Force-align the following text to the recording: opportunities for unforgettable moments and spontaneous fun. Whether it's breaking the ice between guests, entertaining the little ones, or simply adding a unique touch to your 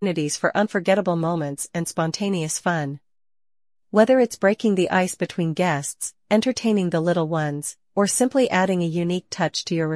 opportunities 0.00 0.34
for 0.34 0.56
unforgettable 0.56 1.16
moments 1.16 1.68
and 1.74 1.86
spontaneous 1.86 2.58
fun. 2.58 3.00
Whether 3.90 4.18
it's 4.18 4.38
breaking 4.38 4.76
the 4.76 4.88
ice 4.88 5.14
between 5.14 5.52
guests, 5.52 6.14
entertaining 6.30 6.88
the 6.88 7.02
little 7.02 7.28
ones, 7.28 7.76
or 7.94 8.06
simply 8.06 8.48
adding 8.48 8.82
a 8.82 8.86
unique 8.86 9.26
touch 9.28 9.62
to 9.66 9.74
your 9.74 9.88